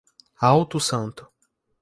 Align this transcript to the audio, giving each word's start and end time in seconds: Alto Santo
Alto 0.47 0.79
Santo 0.81 1.29